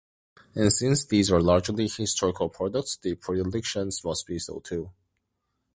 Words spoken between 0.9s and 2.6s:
these are largely historical